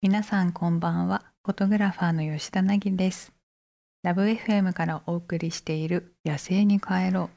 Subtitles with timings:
[0.00, 1.24] 皆さんこんばんは。
[1.44, 3.32] フォトグラファーの吉田凪です。
[4.04, 7.36] ラブ FM からお送りしている野生に帰ろう。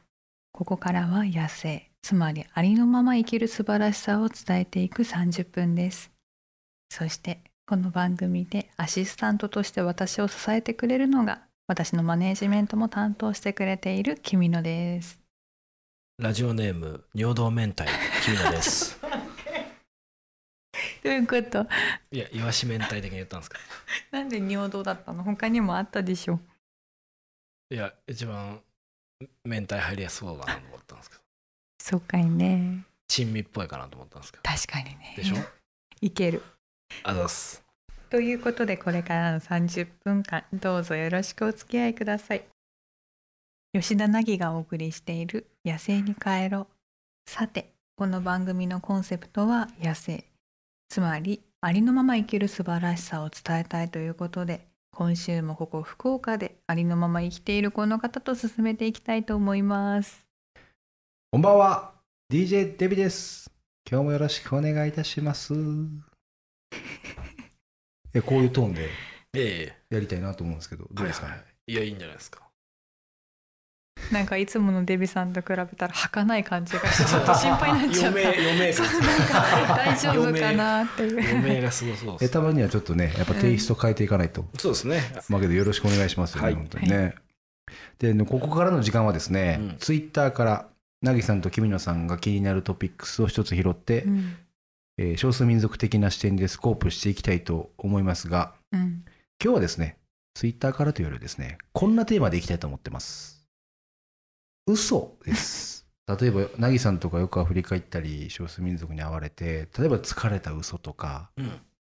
[0.51, 6.11] ここからは野生、つまりありのまま生きる素晴らしさを伝えていく30分です。
[6.91, 15.19] そしてこの番組でアシスタントとして私を支えてくれるのが私のマネージメントも担当してくれている君野です。
[16.19, 17.85] ラジオネーム尿道明太
[18.23, 19.00] キーナです。
[21.03, 21.67] どういうこと？
[22.11, 23.57] いや、イワシ明太的に言ったんですか。
[24.11, 25.23] なんで尿道だったの？
[25.23, 26.39] 他にもあったでしょ。
[27.69, 28.61] いや、一番
[29.45, 31.21] 明太入りやすそうだなと思ったんですけど、
[31.81, 32.83] そうかいね。
[33.07, 34.43] 珍味っぽいかなと思ったんですけど。
[34.43, 35.13] 確かにね。
[35.17, 35.35] でしょ？
[36.01, 36.43] いける。
[37.03, 37.63] あざっす。
[38.09, 42.43] ということでこれからの30分間どうぞよろしくお付き合いください
[43.73, 46.67] 吉田凪がお送りしている「野生に帰ろう」
[47.31, 50.25] さてこの番組のコンセプトは野生
[50.91, 60.25] つまりありのまま生きる素晴らしさを伝えたいということで今週もここ福岡でありのまま生きているこの方と進めていきたいと思います。
[61.31, 61.93] こんばんは
[62.29, 63.49] DJ デビです。
[63.89, 65.53] 今日もよろしくお願いいたします。
[68.13, 68.89] えこういうトーンで
[69.33, 69.95] ええ。
[69.95, 71.71] やりたいなと思うんですけどどうですか、はいはい。
[71.71, 72.50] いや、いいんじゃないですか。
[74.11, 78.99] なんかいつものデビさんと比べたら儚い感じがしてちょっと心配になっちゃった余命、余命説。
[78.99, 82.25] なんか大丈夫かなっていう余命がすごそうです。
[82.25, 85.01] えたまにはちょっとねやっぱテイスト変えていかないと、そうですね。
[85.29, 87.15] まあけどよろしくお願いしますよね、はい本当にね、
[87.99, 90.67] でここからの時間はですね、うんツイッターから
[91.01, 94.35] なぎさんときみのさんが気になるトピックスを一つ拾って、うん
[94.97, 99.03] えー少数民族的な視点でスコープしていきたいと思いますがうん
[99.43, 99.97] 今日はですね、
[100.35, 103.40] ツイッターからというよりですね、こんなテーマでいきたいと思ってます。
[104.67, 105.85] 嘘です。
[106.07, 111.51] 例えば、なぎさんとかよくアフリカ行ったり、少数民族に会われて、例えば疲れた嘘とか、うん。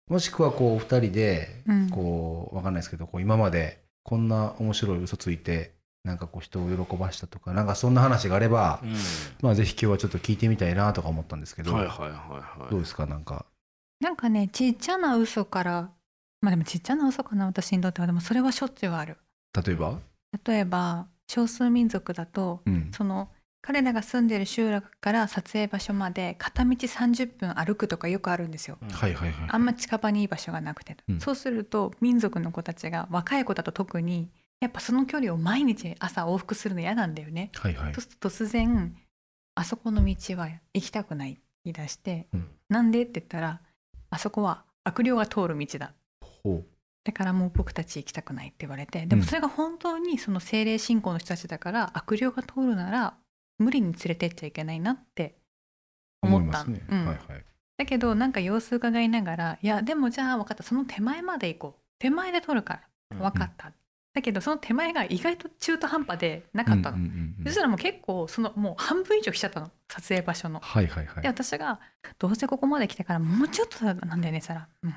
[0.10, 5.74] もしくはこう、お二人で、うんこう、わかんないですけど、こう今までこんな面白い嘘ついて、
[6.04, 8.94] なんかこう人を喜ばしたとか、なんかそんな話があれば、うん。
[9.42, 12.10] まあぜひ今日はちょっと聞いてみたいなとか思ったんですけど、はいはいはい
[12.60, 12.72] はい。
[12.72, 13.46] どうですかなんか？
[14.00, 15.90] なんかねちっちゃな嘘から
[16.42, 19.18] まあでもちっちゃな嘘かな私にとってはでもそれはしょっちゅうある
[19.66, 20.00] 例えば？
[20.46, 22.92] 例えば少数民族だとうん。
[22.94, 23.30] その
[23.62, 29.50] 彼らが住んでる集落から撮影場所まで片道30分歩くとかよくあるんですようんはいはいはい。
[29.50, 34.30] あんま近場にいい場所がなくて、うんそうすると民族の子たちが若い子だと特に
[34.62, 38.02] やっぱその距離を毎日朝往復するの嫌なんだよねはいはいそう。
[38.02, 38.96] すると突然
[39.56, 43.62] あそこの道は行きたくないって言い出して、うんなんでって言ったら
[44.10, 46.66] あそこは悪霊が通る道だほう。
[47.08, 53.14] だからもう僕たち行きたくないって言われてでもそれが本当にその精霊信仰の人たちだから悪霊が通るなら
[53.60, 55.38] 無理に連れてっちゃいけないなって
[56.22, 56.86] 思った思いますね。
[56.90, 57.06] うん。
[57.06, 57.46] はいはい。
[57.78, 60.64] だけどなんか様子伺いながらいやでもじゃあ分かった。
[60.64, 61.82] その手前まで行こう。
[61.98, 63.18] 手前で撮るから。
[63.18, 63.72] 分かった、
[64.14, 69.72] だけどその手前が意外と中途半端でなかったの、うんうんうんうんそしたらもう結構そのもう半分以上来ちゃったの。
[69.88, 70.60] 撮影場所の。
[70.60, 71.22] はいはいはい。
[71.22, 71.30] で。
[71.30, 71.80] 私が
[72.20, 74.96] 「どうせここまで来てからもうちょっとなんだよね」したら「うん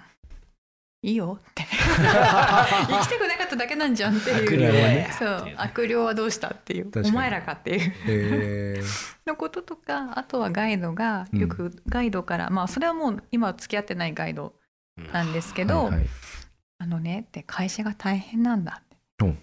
[1.03, 1.65] いいよ」って。
[1.71, 4.44] 行きたくなかっただけなんじゃんっていう。
[4.44, 5.11] 悪霊はね。
[5.19, 5.55] そう。
[5.56, 6.91] 悪霊はどうしたっていう。
[7.05, 8.84] お前らかっていう。
[9.27, 14.55] のこととかあとはガイドがよくガイドから、まあそれはもう今は付き合ってないガイド
[15.12, 16.06] なんですけど、はいはい。
[16.78, 18.88] あのねって会社が大変なんだっ
[19.19, 19.28] て、う。
[19.28, 19.38] ん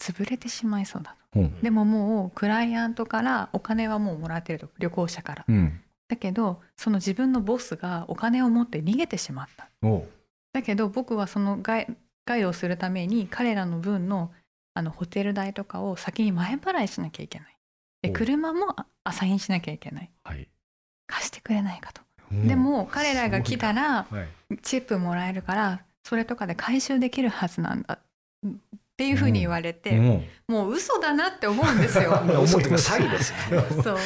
[0.00, 1.50] 潰れてしまいそうだと。
[1.62, 5.44] でももうクライアントからお金はもうもらってると旅行者から。
[5.48, 5.80] うん。
[6.08, 9.68] だけどその自分のボスがお金を持って逃げてしまった。
[9.82, 10.08] おう
[10.52, 14.32] だけど僕はそのガイガイドをするために彼らの分の
[14.74, 17.58] あのホテル代とかを先に前払いしなきゃいけない。
[18.02, 20.10] でお車もあアサインしなきゃいけない。
[20.22, 20.48] はい。
[21.06, 22.02] 貸してくれないかと。
[22.30, 22.34] う。
[22.34, 24.58] んで、も彼らが来たらはい。
[24.62, 27.98] チップもらえるからそれとかで回収できるはずなんだ。
[28.44, 28.50] っ
[28.98, 32.10] ていうふうに言われて、ももう嘘だなって思うんですよ。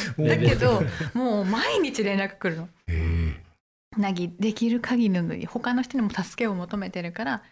[0.18, 0.82] だけど
[1.14, 2.68] もう毎日連絡来るの。
[2.88, 3.11] へ
[3.96, 7.42] なぎできる限りの他の人にも助けを求めてるから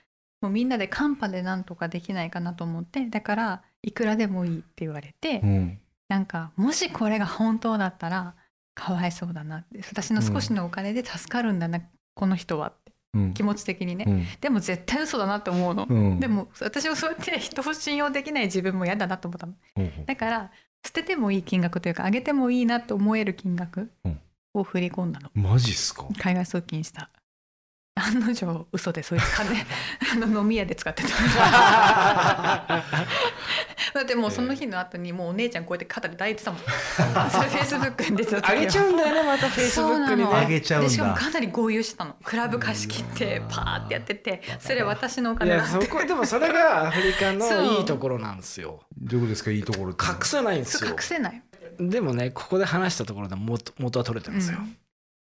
[0.41, 5.41] もうみんなでカンパでなんとかできないかなと思ってだからいくらでもいいって言われて、え。
[5.43, 5.79] うん。
[6.09, 8.35] なんかもしこれが本当だったら
[8.75, 9.81] かわいそうだなって。
[9.89, 11.81] 私の少しのお金で助かるんだな、
[12.15, 12.93] この人はって。
[13.15, 13.35] うん。
[13.35, 14.27] 気持ち的にね、うん。
[14.41, 16.21] でも絶対嘘だなって思うの、うん。
[16.21, 19.55] でも私はそうやって人を信用できない自分も嫌だなと思ったの。
[20.07, 20.51] だから
[20.85, 24.21] 捨ててもいい金額というかあげてもいいなと思える金額うん
[24.55, 25.31] を振り込んだの。
[25.35, 26.07] マジっすか？
[26.19, 27.11] 海外送金した。
[27.97, 29.51] 案の定嘘でそいつ金
[30.25, 31.09] あの飲み屋で使ってた。
[33.93, 36.61] だってもうその日の後にもうお姉ちゃんこうやって肩で抱いてたもん。
[37.31, 38.51] それフェイスブックに出てた時は。
[38.53, 40.37] あげちゃうんだよねまたフェイスブックにそうなの。
[40.37, 40.47] あね。
[40.49, 40.89] げちゃうんだ。
[40.89, 42.17] でしかもかなり豪遊してたの。
[42.25, 45.75] クラブ貸し切ってパーってやっててそれ私のおい金だって。
[45.75, 48.81] やそこでもそれがアフリカのいいところなんですよ。
[48.97, 49.51] どういうことですか？
[49.51, 50.91] いいところって隠せないんですよ。
[50.91, 51.43] 隠せない、
[51.89, 54.59] でもねここで話したところで元元は取れてるんですよ、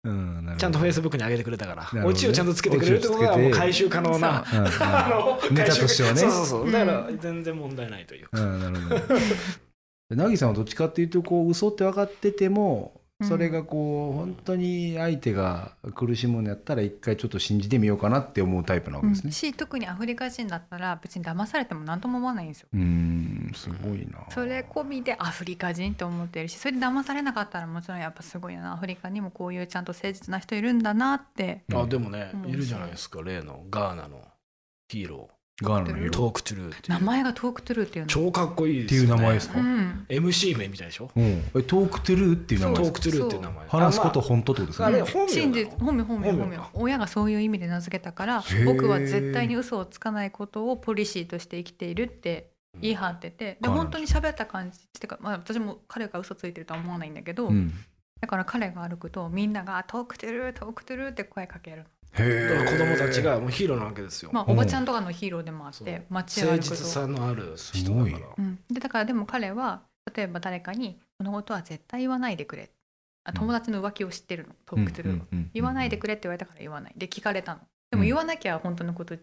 [0.05, 0.13] うん。
[0.13, 0.57] うんなるほど。
[0.57, 4.67] ちゃんとフェイスブックに上げてくれたから、オチをちゃんとつけてくれるってことはもう回収可能なうんうん。
[4.81, 6.21] あのネタとしてはね。
[6.21, 6.67] そうそうそう。
[6.67, 6.73] うん。
[6.73, 9.21] だから全然問題ないというか、うんなるほど。
[10.11, 19.33] でなぎさんはどっちかっていうとこう嘘って分かっててもそれがこう本当に相手が苦しむのやったら一回ちょっと信じてみようかなって思うタイプなわけですね。
[19.33, 22.69] し特にアフリカ人だったら別に騙されても何とも思わないんですよ。
[22.73, 24.25] うーんすごいな。
[24.31, 34.23] それ込みでアフリカ人って思ってるしそれで騙されなかったらもちろんやっぱすごいよなアフリカにもこういうちゃんと誠実な人いるんだなってうんあでもね、うんいるじゃないですか例のガーナの
[34.89, 35.29] ヒーロ
[35.61, 36.89] ガーナのヒーローートークトゥルー。
[36.89, 38.09] 名前がトークトゥルーっていうの。
[38.09, 40.07] 超かっこいいですっていう名前ですかうん。
[40.09, 41.11] MC 名みたいでしょ？
[41.17, 41.25] うん。
[41.25, 43.69] えトークトゥルーっていう名前トークトゥルーっていう名前。
[43.69, 44.87] 話すこと本当ってことですね。
[44.87, 48.65] あれ本名真実本名本名本名親がそういう意味で名付けたからー。
[48.65, 52.51] 僕は絶対に嘘をつかないことをポリシーとして生きているって
[52.81, 57.73] 言い張っててでうん本当に喋った感じってか、まあ、私も彼が嘘ついてるとは思わないんだけど、うん。
[58.21, 61.83] だから彼が歩くとみんなが「トークトゥルートークトゥルー」って声かけるへえ。
[61.83, 68.27] だから子供たちがもうヒーローなわけですよ、まあ、うんおばちゃんとかのヒーローでもあって街を誠歩くさのある人だから。
[68.39, 69.83] うん、でだからでも彼は
[70.15, 72.71] 例えば誰かに「このことは絶対言わないでくれ」
[73.25, 74.55] あ友達の浮気を知ってるの？
[74.65, 77.09] トークトゥルーは、言わないでくれって言われたから言わないで。
[77.09, 77.61] 聞かれたの
[77.91, 78.07] でもうん。
[78.07, 79.15] 言わなきゃ本当のこと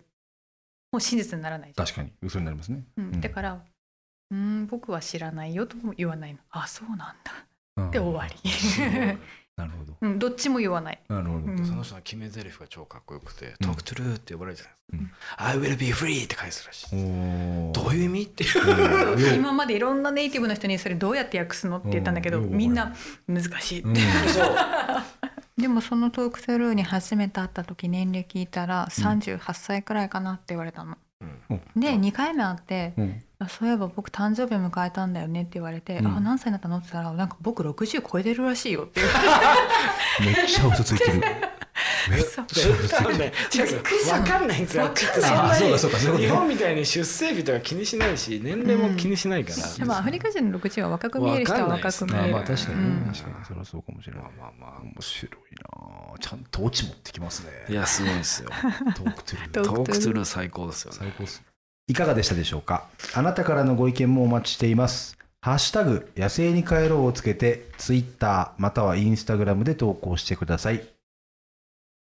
[0.91, 2.11] もう真実にならない確かに。
[2.21, 2.83] 嘘になりますね。
[2.97, 3.63] うん、だから
[4.31, 6.39] 「うん僕は知らないよ」とも言わないの。
[6.51, 7.45] あそうなんだ。
[7.77, 8.35] らで終わり、
[9.57, 9.93] なるほど。
[10.01, 10.99] うん、どっちも言わない。
[11.07, 11.45] なるほど。
[11.45, 11.65] うん。
[11.65, 13.67] その人の決め台詞が超かっこよくて「うん。
[13.67, 15.53] トークトゥルー」って呼ばれるじゃないですか。
[15.53, 16.89] うん「I will be free」って返すらしい。
[16.91, 19.35] どういう意味っていう。
[19.35, 22.93] 今までいろんなネイティブの人にそれどうやって訳すのって言ったんだけど、うんみんな
[23.27, 23.95] 難しいって、うん。
[24.29, 24.55] そう。
[25.57, 30.97] でもそのトークトゥルーに初めて会った時年齢聞いたら38歳くらいかなって言われたの。
[31.21, 31.61] うん。
[31.79, 33.23] で2回目会ってうん。
[33.34, 36.07] あそういえば僕誕生日迎えたんだよねって言われて、うん。
[36.07, 39.15] あ何歳になったのって言ったらなんか僕60超えてるらしいよって言わ
[40.21, 41.21] めっちゃ嘘ついてる。
[42.09, 52.21] めっそうちゃ分ね違うんですよ分かんないんですよわかんないきっとそんなあそうかそうかそういうことねに日本みたいに出生日とか気にしないし年齢も気にしないから、でもアフリカ人の60は若く見える人は若く見える。
[52.21, 52.99] まあまあ確かにうん。
[53.01, 54.21] ね確かにそれはそうかもしれない。
[54.23, 54.31] まあ。
[54.59, 57.49] まあま面白いなちゃんとオチ持ってきますね。
[57.67, 58.49] あいやすごいですよ。
[58.95, 59.51] トークトゥルー。
[59.51, 59.91] トトー。
[59.91, 60.97] クトゥルー最高ですよね。
[61.01, 61.43] 最高っす。
[61.87, 62.87] いかがでしたでしょうか？
[63.13, 65.17] あなたからのご意見もお待ちしています。
[65.41, 70.83] ハッシュタグ、野生に帰ろうをつけて、ツイッターまたはインスタグラムで投稿してください。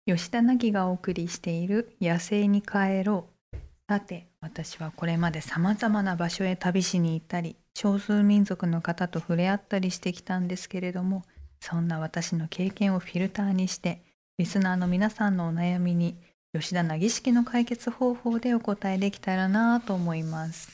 [0.06, 3.56] 吉田凪がお送りしている「野生に帰ろう」
[3.88, 11.24] さて私はこれまでさまざまな場所へ旅しに行ったり少数民族の方と触れ合ったりしてきたんですけれども
[11.60, 14.02] そんな私の経験をフィルターにして
[14.38, 16.16] リスナーの皆さんのお悩みに
[16.52, 20.68] 吉田凪式の解決方法でお答えできたらなと思います。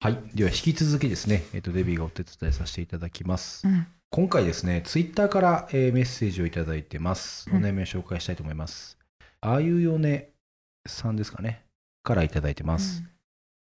[0.00, 0.18] はい。
[0.34, 3.66] では引き続きですね、えっと、デビーがお手伝いさせていただきます。
[3.66, 7.48] うん今回ですね、ツイッターから、えーメッセージをいただいてます。
[7.50, 8.96] うんお悩みを紹介したいと思います。
[9.42, 10.30] あゆよね
[10.86, 11.62] さんですかね。
[12.02, 13.04] からいただいてます。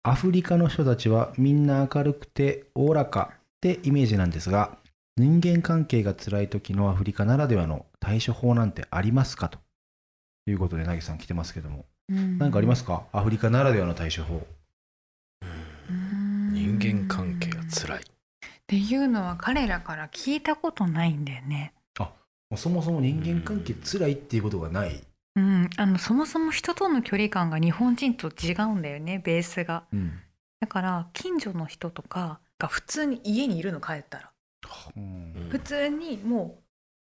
[0.04, 4.76] アフリカの人たちはみんな明るくておおらかってイメージなんですが、
[5.16, 9.58] 人間関係が辛い時のアフリカならではの対処法なんてありますかと
[10.50, 12.38] いうことで、なぎさん来てますけども、うん。
[12.38, 13.04] 何かありますか？
[13.12, 14.46] アフリカならではの対処法。
[15.90, 16.52] うん。
[16.52, 17.98] 人間関係が辛い。
[17.98, 18.02] っ
[18.66, 21.72] ていうのは彼らから聞いたことないんだよね。
[22.50, 25.02] もうそもそも人間関係辛いっていうことがない。
[25.36, 29.84] うん、あのそもそも人との距離感が日本人と違うんだよねベースが。
[29.92, 30.18] うん。
[30.58, 34.30] だから近所の人とかが普通に家にいるの帰ったら。
[34.96, 35.48] うん。
[35.50, 36.62] 普通にもう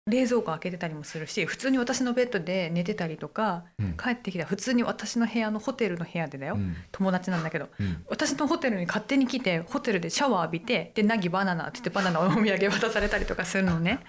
[0.08, 3.94] 冷蔵庫開けてたりもするし普通に私のベッドで寝てたりとかうん。
[3.98, 6.76] 帰ってきたら普通に私の部屋のホテルの部屋でだよ、うん。
[6.92, 8.04] 友達なんだけどうん。
[8.08, 14.00] 私のホテルに勝手に来てホテルでシャワー浴びてでナギバナナって言ってバナナを お土産渡されたりとかするのね。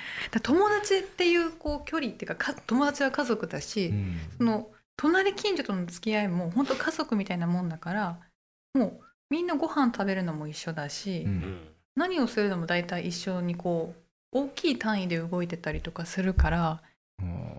[0.44, 4.20] 友達っていうこう距離っていうかか友達は家族だし、うん。
[4.38, 8.20] その隣近所との付き合いも本当家族みたいなもんだから
[8.74, 11.26] もうみんなご飯食べるのも一緒だし、
[11.96, 16.82] 何をするのも大体一緒にこう大きい単位で動いてたりとかするから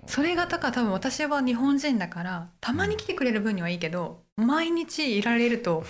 [0.06, 5.84] それがだから多分私は日本人だからたまに来てくれる分にはいいけど毎日いられると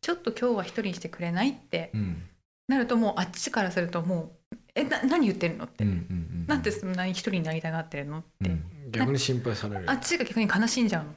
[0.00, 2.22] ちょっと今日は一人にしてくれないってうん。
[2.68, 8.90] なるともうあっちからするともう「えな何言ってるの?」って、うんうんなんでそんなに一人になりたがってるの?」って、うん。
[8.90, 11.14] 逆に心配されるあっちが逆に悲しんじゃうの。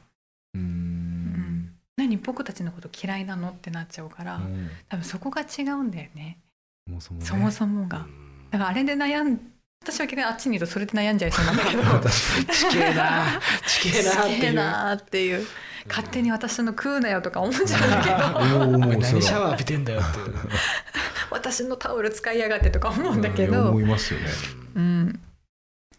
[0.56, 1.76] うん。
[1.98, 4.70] 何何僕たちのこと嫌いなのってなっちゃうから、うん。
[4.90, 6.40] 多分そこが違うんだよね。
[6.88, 7.26] そもそもね。
[7.26, 8.06] そもそもが、
[8.56, 9.40] だからあれで悩ん
[9.84, 11.84] 私は逆にあっちにいるとそれで悩んじゃいそうなんだけど。
[12.50, 14.54] 地形な地形なっていう。
[14.54, 15.48] なーっていう。
[15.88, 20.20] 勝手に私の食うなよとか思っちゃうんだけど何シャワー浴びてんだよって
[21.30, 23.70] 私のタオル使いやがってとか思うんだけど。
[23.70, 24.26] 思いますよね。
[24.76, 25.20] うん、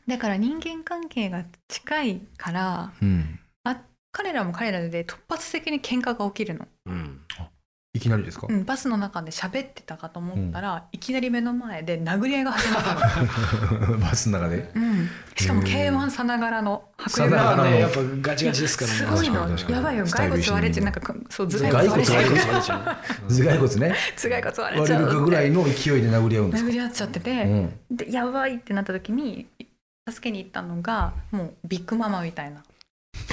[0.08, 3.38] だから人間関係が近いからうん。
[4.16, 6.66] 彼らも彼らで突発的に喧嘩が起きるの、
[8.06, 8.46] きなりですか？
[8.48, 14.70] うん、バスの中で喋ってたかと思ったら、いきなり目の前で殴り合いが始まったの、 バスの中で？
[14.74, 15.92] うん、しかもへー。
[15.92, 18.96] K1 さながらの迫さながらの力がねやっぱガチガチですからね。
[18.98, 19.58] すごいの。
[19.68, 20.06] やばいよ。
[20.06, 20.84] 骸骨割れちゃう。
[20.84, 22.24] なん一かそう頭骸蓋骨骨割れちゃう。
[22.24, 22.80] 骸骨割れちゃう。
[23.28, 23.94] 頭蓋骨ね。
[24.16, 25.72] 頭蓋骨割れ割ちゃうれるかぐらいの勢い
[26.02, 26.70] で殴り合うんですか？
[26.70, 27.96] 殴り合っちゃってて、うん。
[27.96, 29.46] でやばいってなった時に
[30.08, 32.62] 助けに行ったのがもうビッグママみたいな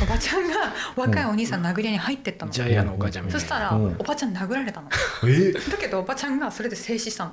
[0.02, 3.40] おばちゃんが若いお兄さんの殴り合いに入ってったの、ジャイアンのお母ちゃんみたいな。
[3.40, 3.96] そしたらうん。
[4.00, 4.90] おばちゃん殴られたの。
[5.26, 5.52] え？
[5.54, 7.32] だけどおばちゃんがそれで静止したの。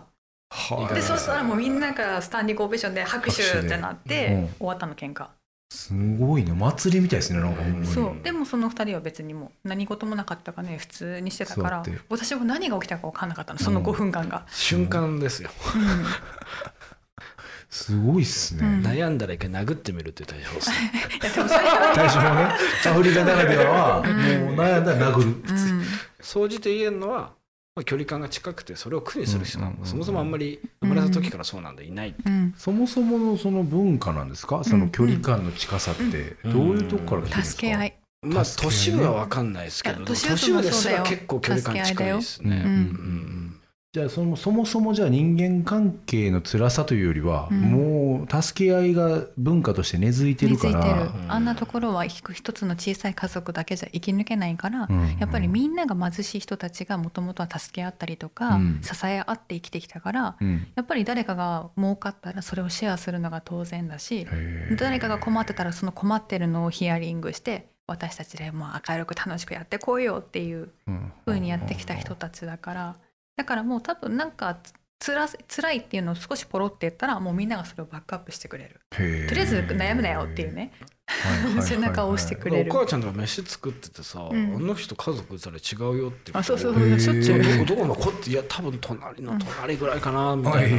[0.50, 4.48] はでうんそしたらもうみんなからスタンディングオベーションで拍手ってなって、うん。
[4.58, 5.26] 終わったの喧嘩、
[5.70, 6.52] すごいね。
[6.52, 7.86] 祭りみたいですねなんかほんまに。
[7.86, 8.16] そう。
[8.22, 12.06] でもその二人は別にもう何事もなかったかね普通にしてたからそうやって。
[12.10, 15.50] 私も何が起きたか分かんなかったのその5分間が、瞬間ですよ。
[15.74, 16.04] うん
[17.70, 18.82] すごいっすね、うん。
[18.82, 20.54] 悩んだら一回殴ってみるって対処法。
[20.56, 20.76] ですね
[21.22, 21.92] いやでもそれは。
[21.94, 22.52] 最初もね。
[22.84, 25.84] アフリカならではは、うんもう悩んだら殴る、うん。
[26.20, 27.32] 総じて言えるのは、
[27.76, 32.54] まあ、距離感が近くてそれを苦にする人なんうんうんうんそもそもあんまり生まれた時からそうなんでいない、うん。
[32.58, 34.64] そもそものその文化なんですか？
[34.64, 36.52] その距離感の近さってうん。
[36.52, 37.94] どういうとこから来てるんですか、助け合い。
[38.22, 43.39] まあ助け合いね年上は分かんないですけどいや年上年上ですら結構距離感近いですね、うんうん
[43.92, 47.60] じゃあそのそもそもじゃあ人間関係の辛さというよりは、うん。
[47.60, 50.74] もう助け合いが文化として根付いてるから。
[50.74, 51.22] 根付いてる。
[51.24, 55.16] うんあんなところは一一つの小さい家族だけじゃ生き抜けないから、うん。
[55.18, 58.80] やっぱりみんなが貧しい人たちがもともとは助け合ったりとか、うん。
[58.80, 60.68] 支え合って生きてきたからうん。
[60.76, 64.24] やっぱり誰かが儲かったらそれをシェアするのが当然だし
[64.78, 71.12] 誰かが困ってたらその困ってるのをヒアリングして私たちでもう明るく楽しくやってこいよっていううん。
[71.26, 72.96] 風にやってきた人たちだから
[73.40, 74.58] だからもう多分なんか
[74.98, 78.80] つら辛いっていうのを少しポロって言ったらもうみんながそれをバックアップしてくれる。
[78.90, 80.72] とりあえず悩むなよっていうね。
[81.62, 82.70] 背中を押してくれる。
[82.70, 84.56] お母ちゃんとか飯作っててさ、うん。
[84.56, 87.42] あの人家族それ違うよってあそうそうへーしょっちゅう。
[87.42, 90.76] どこどこの子っていや多分隣の隣ぐらいかなみたいな、へう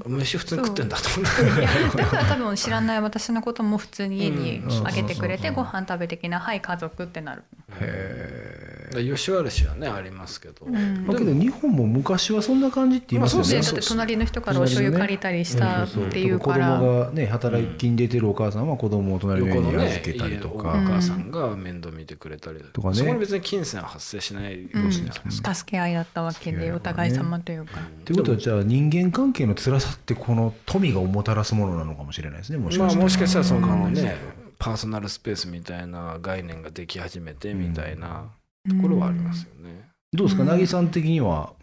[0.00, 0.16] ーん。
[0.18, 4.86] 飯普通に食ってんだと思ってだから多分知らない私のことも普通に家にうん。
[4.88, 5.72] あげてくれてそうそうそう。
[5.72, 7.44] ご飯食べてきなはい家族ってなる、
[7.80, 8.51] へー
[9.00, 11.06] 吉原市はねありますけど、うん。
[11.06, 13.54] だけど日本も昔はそんな感じって言いますよね。
[13.54, 20.84] まあそうでだって隣の人からお醤油借りたりしたっていう子から、供がね働きに出てるお母さんは子供を隣の家に預けたりとか、うん。
[20.84, 21.22] 母さん。
[21.32, 33.04] が面倒見てくれたりとかねそこに別に金銭は発生しないないですか、助け合いだったわけでお互い様というか、っていうことはじゃあ人間関係の辛さってこの富がもたらすものなのかもしれないですねもしまあかしたら。
[33.04, 33.94] もしかしたらそのうん。
[33.94, 34.16] ね
[34.58, 38.26] パーソナルスペースみたいな概念ができ始めてみたいな
[38.68, 39.88] ところはありますよね。
[40.12, 40.42] どうですか？
[40.42, 40.48] うん。
[40.48, 41.54] 凪さん的には、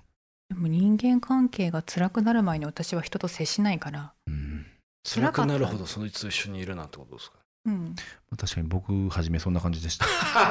[0.50, 4.65] でも人間関係が辛くなる前に私は人と接しないから、うん。
[5.03, 7.96] 辛くなるほどそいつと一緒にいるなってことですかうん、
[8.38, 10.06] 確かに僕初めそんな感じでした。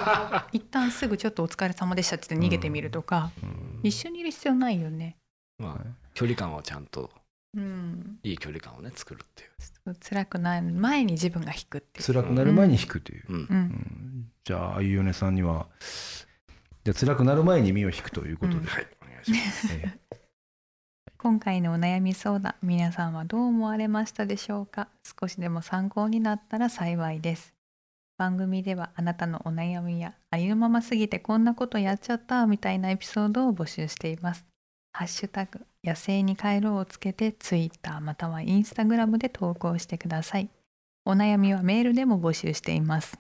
[0.53, 3.81] 一旦すぐちょっとお疲れ様でしたって逃げてみるとか、うん。
[3.83, 5.17] 一緒にいる必要ないよね、
[5.59, 7.11] まあ距離感をちゃんと
[7.57, 9.97] うん、いい距離感をね作るっていう。
[10.01, 13.25] 辛くない前に自分が引くっていう、辛くなる前に引くという。
[13.29, 13.37] うん。
[13.37, 14.31] う、うんん。
[14.45, 15.67] じゃああゆよねさんには
[16.89, 18.59] じゃあ辛くなる前に身を引くということで。
[18.61, 18.65] うん。
[18.65, 18.87] はい。
[19.03, 19.69] お願いします。
[19.77, 19.99] え
[21.19, 24.89] 今回のお悩み相談皆さんはどう思われましたでしょうか？
[25.21, 27.53] 少しでも参考になったら幸いです。
[28.17, 34.47] 番組ではあなたのお悩みやありのまますぎてこんなことやっちゃったみたいなエピソードを募集しています。
[34.93, 40.49] ハッシュタグ野生に帰ろうをつけてツイッターまたはインスタグラムで投稿してください。
[41.05, 43.19] お悩みはメールでも募集しています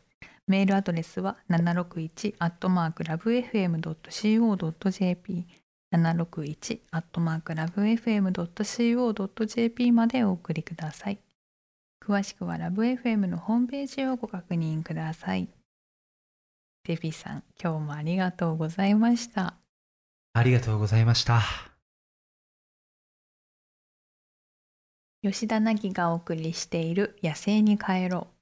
[0.48, 4.08] メールアドレスは761アットマークラブ FM.co.jp
[5.94, 8.32] 761アットマークラブ FM.co.jp
[9.92, 11.18] までお送りください。
[12.02, 15.48] 詳しくはラブ FM のホームページをご確認ください。
[16.86, 19.52] デビさん、今日もありがとうございました。
[20.32, 21.42] ありがとうございました。
[25.22, 28.37] 吉田凪がお送りしている野生に帰ろう。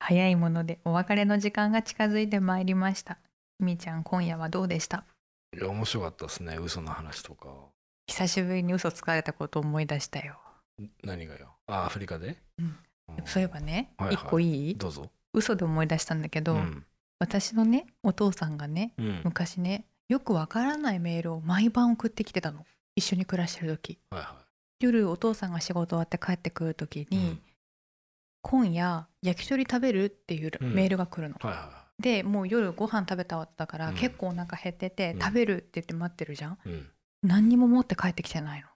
[0.00, 3.18] 早いものでお別れの時間が近づいてまいりました。
[3.58, 5.04] みーちゃん、今夜はどうでした？
[5.56, 6.56] いや面白かったですね。
[6.60, 7.48] 嘘の話とか。
[8.06, 10.38] 久しぶりに嘘つかれたことを思い出したよ。
[11.02, 11.56] 何がよ？
[11.66, 12.76] あアフリカで、うん。
[13.24, 14.14] そういえばね、はいはい。
[14.14, 14.74] 一個いい？
[14.76, 15.10] どうぞ。
[15.34, 16.84] 嘘で思い出したんだけど、うん。
[17.18, 19.20] 私のねお父さんがねうん。
[19.24, 22.64] 昔ねよくわからないメールを毎晩送ってきてたの。
[22.94, 23.98] 一緒に暮らしてる時。
[24.10, 24.34] はいは
[24.80, 27.40] 夜お父さんが仕事終わって帰ってくる時いに、うん
[28.42, 30.74] 今夜焼き鳥食べるっていううん。
[30.74, 33.94] メールが来るの、はいはでもう夜ご飯食べただから、うん。
[33.94, 35.20] 結構お腹減ってて、うん。
[35.20, 36.58] 食べるって言って待ってるじゃん。
[37.22, 38.68] 何にも持って帰ってきてないの。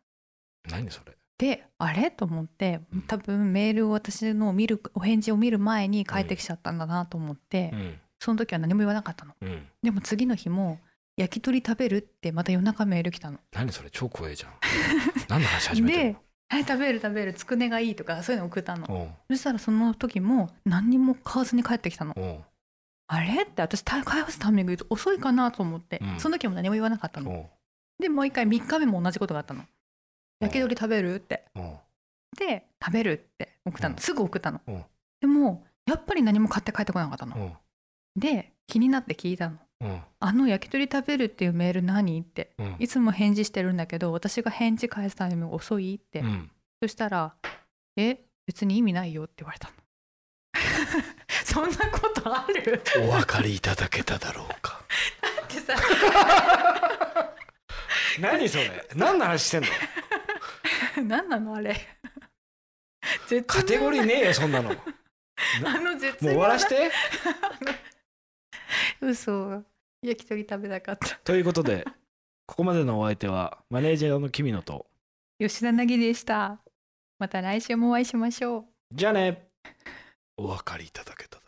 [0.70, 1.12] 何それ？
[1.38, 2.10] であれ？
[2.10, 3.02] と思ってうん。
[3.02, 8.00] 多分メールを私の見るお返事を見る前に帰ってきちゃったんだなと思って、うん。
[8.18, 9.34] その時は何も言わなかったの。
[9.40, 9.66] うん。
[9.82, 10.80] でも次の日も
[11.16, 13.38] 焼き鳥食べるってまた夜中メール来たの。
[13.52, 13.90] 何それ？
[13.90, 14.52] 超怖えじゃん。
[15.28, 16.18] 何の話始めてんで
[16.52, 17.32] 「はい食べる食べる。
[17.32, 18.86] つくねがいい」とかそういうの送ったの。
[18.86, 22.14] のそしたらその時も何にも買わずに帰ってきたの。
[23.06, 23.44] あれ？
[23.44, 26.20] って私買い返すタイミング遅いかなと思って、うん。
[26.20, 27.48] その時も何も言わなかったの。
[27.98, 29.64] でもう一回3日目も同じことがあったの。
[30.40, 31.14] 焼き鳥食べる？
[31.14, 31.46] って。
[32.36, 33.12] で食べる？
[33.12, 34.00] って送ったの、うん。
[34.00, 34.72] すぐ送ったの、う。
[34.72, 34.84] ん
[35.22, 37.56] でもやっぱり何も買って帰ってこなかったの、
[38.14, 39.56] で気になって聞いたの
[40.20, 42.52] あの焼き鳥食べるっていうメール何って。
[42.58, 42.76] うん。
[42.78, 46.50] いつも返事してるんだけど私が返事返すタイミング遅いって、うん。
[46.82, 47.34] そしたら
[47.96, 49.74] 「え別に意味ないよ」って言われたの。
[51.44, 52.82] そんなことある？
[53.00, 54.80] お分かりいただけただろうか。
[55.44, 55.74] ってさ。
[58.20, 58.88] 何それ？
[58.94, 59.68] 何の話してんの？
[61.08, 61.76] 何なのあれ？
[63.46, 64.70] カテゴリーねえよそんなの。
[64.70, 64.78] もう
[65.64, 66.90] あの絶終わらして。
[69.00, 69.64] 嘘
[70.02, 71.16] 焼き鳥食べたかった。
[71.24, 71.84] ということで
[72.46, 74.86] ここまでのお相手はマネージャーの君野と
[75.38, 76.60] 吉田凪でした。
[77.18, 78.64] また来週もお会いしましょう。
[78.92, 79.48] じゃあね。
[80.36, 81.41] お分かりいただけた